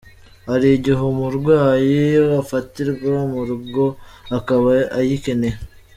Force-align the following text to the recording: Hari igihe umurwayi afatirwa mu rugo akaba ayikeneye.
Hari 0.49 0.67
igihe 0.77 1.01
umurwayi 1.13 1.99
afatirwa 2.41 3.13
mu 3.31 3.41
rugo 3.47 3.85
akaba 4.37 4.69
ayikeneye. 4.97 5.57